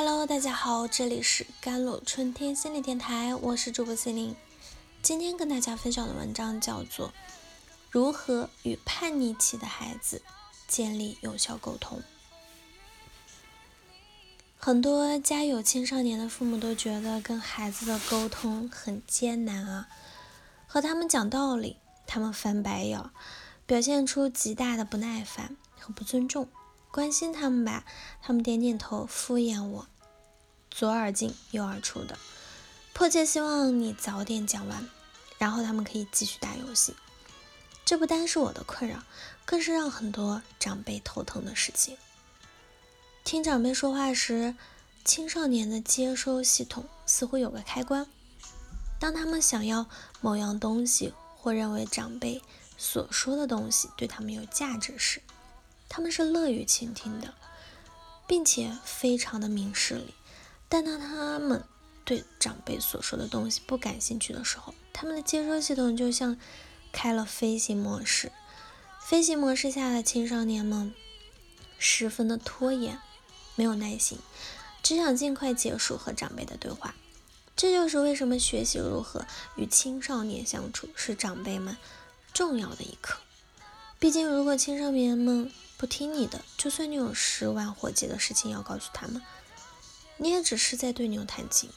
[0.00, 4.36] Hello，大家好，这里是甘露春天心理电台，我是主播心灵。
[5.02, 7.08] 今天跟大家分享的文章叫做
[7.90, 10.22] 《如何与叛逆期的孩子
[10.68, 11.98] 建立有效沟通》。
[14.56, 19.88] 很多家有青少年的父母都觉得跟孩子的沟通很艰难啊，
[20.68, 21.76] 和他们讲道理，
[22.06, 23.10] 他们翻白眼，
[23.66, 26.48] 表现出极大的不耐烦和不尊重。
[26.90, 27.84] 关心他们吧，
[28.22, 29.86] 他们点点头，敷衍我，
[30.70, 32.18] 左耳进右耳出的，
[32.92, 34.88] 迫切希望你早点讲完，
[35.38, 36.94] 然后他们可以继续打游戏。
[37.84, 39.02] 这不单是我的困扰，
[39.44, 41.96] 更是让很多长辈头疼的事情。
[43.24, 44.54] 听长辈说话时，
[45.04, 48.06] 青少年的接收系统似乎有个开关，
[49.00, 49.86] 当他们想要
[50.20, 52.42] 某样东西，或认为长辈
[52.76, 55.22] 所说的东西对他们有价值时，
[55.88, 57.32] 他们是乐于倾听的，
[58.26, 60.14] 并且非常的明事理。
[60.68, 61.64] 但当他们
[62.04, 66.38] 对长辈所说的东西不感兴趣的时候，他们的接收系统就像
[66.92, 68.32] 开了飞行模式。
[69.00, 70.92] 飞行模式下的青少年们
[71.78, 72.98] 十分的拖延，
[73.54, 74.18] 没有耐心，
[74.82, 76.94] 只想尽快结束和长辈的对话。
[77.56, 79.24] 这就是为什么学习如何
[79.56, 81.76] 与青少年相处是长辈们
[82.32, 83.18] 重要的一课。
[83.98, 89.20] 毕竟，如果青少年们不听你的，就算你有十万火急的事情要告诉他们，
[90.18, 91.70] 你也只是在对牛弹琴。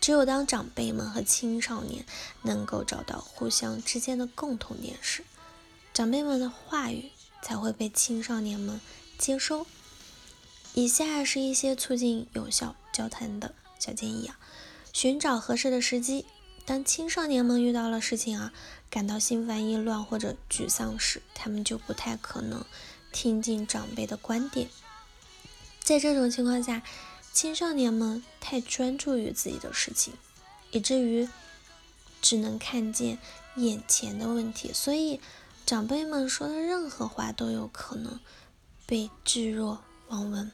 [0.00, 2.04] 只有当长辈们和青少年
[2.42, 5.24] 能够找到互相之间的共同点时，
[5.94, 7.10] 长辈们的话语
[7.42, 8.80] 才会被青少年们
[9.16, 9.66] 接收。
[10.74, 14.38] 以下是一些促进有效交谈的小建议啊：
[14.92, 16.26] 寻找合适的时机。
[16.66, 18.52] 当青少年们遇到了事情啊，
[18.90, 22.64] 感到心烦意乱或者沮丧时，他们就不太可能。
[23.12, 24.68] 听进长辈的观点，
[25.80, 26.82] 在这种情况下，
[27.34, 30.14] 青少年们太专注于自己的事情，
[30.70, 31.28] 以至于
[32.22, 33.18] 只能看见
[33.56, 35.20] 眼前的问题，所以
[35.66, 38.20] 长辈们说的任何话都有可能
[38.86, 40.52] 被置若罔闻。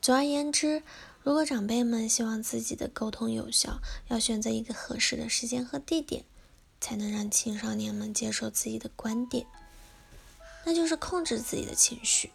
[0.00, 0.82] 总而言之，
[1.22, 3.78] 如果长辈们希望自己的沟通有效，
[4.08, 6.24] 要选择一个合适的时间和地点，
[6.80, 9.46] 才能让青少年们接受自己的观点。
[10.64, 12.32] 那就是控制自己的情绪。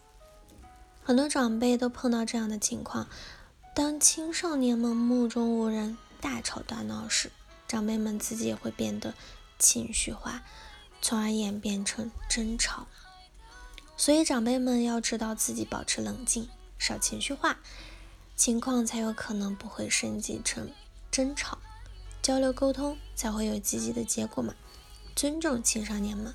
[1.02, 3.08] 很多长辈都碰到这样的情况：
[3.72, 7.30] 当青少年们目中无人、大吵大闹时，
[7.68, 9.14] 长辈们自己也会变得
[9.60, 10.42] 情绪化，
[11.00, 12.88] 从而演变成争吵。
[13.96, 16.48] 所以，长辈们要知道自己保持冷静，
[16.78, 17.58] 少情绪化，
[18.34, 20.72] 情况才有可能不会升级成
[21.10, 21.58] 争吵，
[22.20, 24.54] 交流沟通才会有积极的结果嘛。
[25.14, 26.34] 尊重青少年们。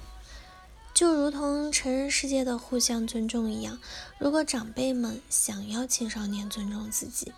[0.95, 3.79] 就如同成人世界的互相尊重一样，
[4.17, 7.33] 如果长辈们想要青少年尊重自己，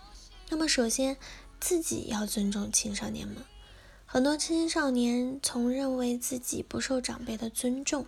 [0.50, 1.18] 那么首先
[1.60, 3.38] 自己要尊重青少年们。
[4.06, 8.06] 很多青少年从认为自己不受长辈的尊重。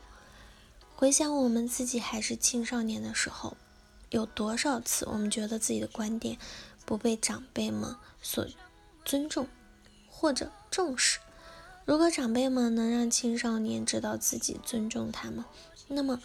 [0.96, 3.58] 回想我们自己还是青少年的时候，
[4.12, 6.38] 有多少次我们觉得自己的观点
[6.86, 8.46] 不被长辈们所
[9.04, 9.48] 尊重
[10.08, 11.18] 或者重视？
[11.90, 15.44] 如果长辈们能让青少年知道自己尊重他们，
[15.88, 16.22] 那么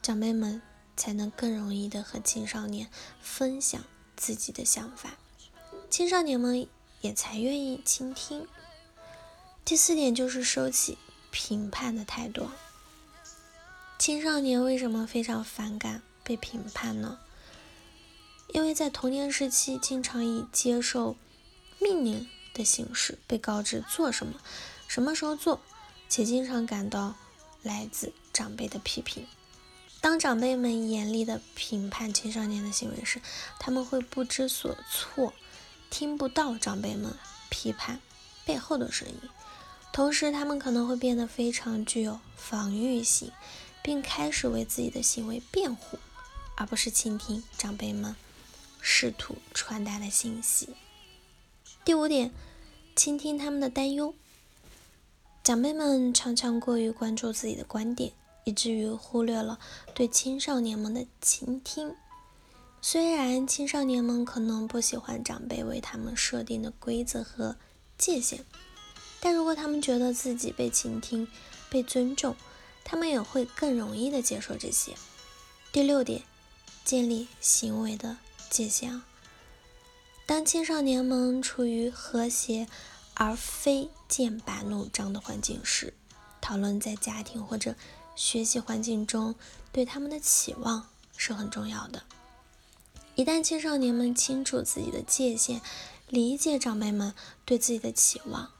[0.00, 0.62] 长辈们
[0.96, 2.88] 才能更容易的和青少年
[3.20, 3.82] 分享
[4.16, 5.14] 自己的想法，
[5.90, 6.68] 青少年们
[7.00, 8.46] 也才愿意倾听。
[9.64, 10.96] 第四点就是收起
[11.32, 12.48] 评判的态度。
[13.98, 17.18] 青少年为什么非常反感被评判呢？
[18.54, 21.16] 因为在童年时期，经常以接受
[21.80, 24.40] 命令的形式被告知做什么。
[24.88, 25.60] 什么时候做，
[26.08, 27.14] 且经常感到
[27.62, 29.26] 来自长辈的批评。
[30.00, 33.20] 当长辈们严厉的评判青少年的行为时，
[33.58, 35.34] 他们会不知所措，
[35.90, 37.14] 听不到长辈们
[37.50, 38.00] 批判
[38.44, 39.14] 背后的声音。
[39.92, 43.32] 同时，他们可能会变得非常具有防御性，
[43.82, 45.98] 并开始为自己的行为辩护，
[46.56, 48.14] 而不是倾听长辈们
[48.80, 50.70] 试图传达的信息。
[51.84, 52.32] 第五点，
[52.94, 54.14] 倾听他们的担忧。
[55.48, 58.12] 长辈们常常过于关注自己的观点，
[58.44, 59.58] 以至于忽略了
[59.94, 61.94] 对青少年们的倾听。
[62.82, 67.56] 虽然青少年们可能不喜欢长辈为他们设定的规则和
[67.96, 68.44] 界限，
[69.20, 71.26] 但如果他们觉得自己被倾听、
[71.70, 72.36] 被尊重，
[72.84, 74.92] 他们也会更容易的接受这些。
[75.72, 76.24] 第六点，
[76.84, 78.18] 建立行为的
[78.50, 79.00] 界限。
[80.26, 82.66] 当青少年们处于和谐。
[83.20, 85.92] 而非剑拔弩张的环境时，
[86.40, 87.76] 讨论在家庭或者
[88.16, 89.34] 学习环境中
[89.70, 92.02] 对他们的期望是很重要的。
[93.14, 95.60] 一旦青少年们清楚自己的界限，
[96.08, 97.14] 理解长辈们
[97.44, 98.50] 对自己的期望，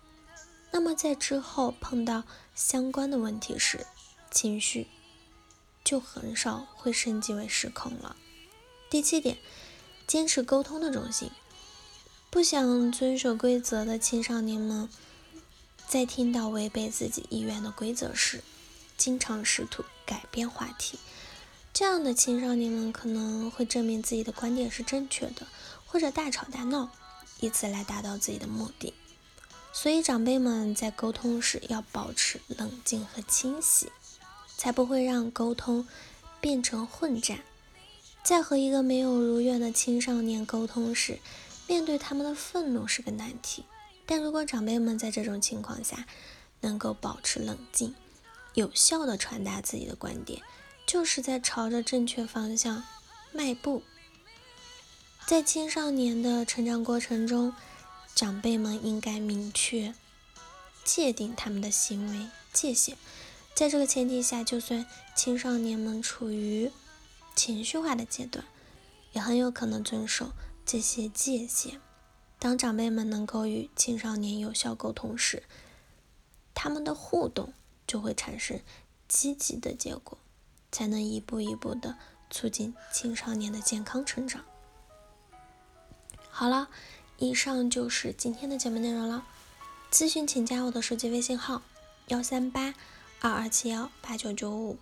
[0.70, 2.24] 那么在之后碰到
[2.54, 3.86] 相关的问题时，
[4.30, 4.88] 情绪
[5.82, 8.16] 就很少会升级为失控了。
[8.90, 9.38] 第七点，
[10.06, 11.30] 坚持沟通的中心。
[12.30, 14.88] 不想遵守规则的青少年们，
[15.88, 18.44] 在听到违背自己意愿的规则时，
[18.98, 20.98] 经常试图改变话题。
[21.72, 25.46] 这样的青少年们可能会证明自己的观点是正确的，
[25.86, 26.90] 或者大吵大闹，
[27.40, 28.92] 以此来达到自己的目的。
[29.72, 33.90] 所以，长辈们在沟通时要保持冷静和清晰，
[34.58, 35.88] 才不会让沟通
[36.38, 37.38] 变成混战。
[38.22, 41.18] 在和一个没有如愿的青少年沟通时，
[41.66, 43.64] 面对他们的愤怒是个难题，
[44.10, 46.06] 但如果长辈们在这种情况下
[46.62, 47.94] 能够保持冷静，
[48.54, 50.40] 有效的传达自己的观点，
[50.86, 52.82] 就是在朝着正确方向
[53.32, 53.82] 迈步。
[55.26, 57.52] 在青少年的成长过程中，
[58.14, 59.92] 长辈们应该明确
[60.82, 62.96] 界定他们的行为界限。
[63.54, 66.70] 在这个前提下，就算青少年们处于
[67.36, 68.42] 情绪化的阶段，
[69.12, 70.32] 也很有可能遵守。
[70.64, 71.80] 这些界限，
[72.38, 75.42] 当长辈们能够与青少年有效沟通时，
[76.54, 77.52] 他们的互动
[77.86, 78.60] 就会产生
[79.08, 80.18] 积极的结果，
[80.70, 81.96] 才能一步一步的
[82.30, 84.44] 促进青少年的健康成长。
[86.30, 86.68] 好了，
[87.16, 89.26] 以上就是今天的节目内容了。
[89.90, 91.62] 咨询请加我的手机微信号：
[92.06, 92.74] 幺三八
[93.20, 94.78] 二二七幺八九九五，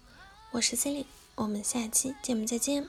[0.51, 1.07] 我是 c i l y
[1.37, 2.87] 我们下期节目再见。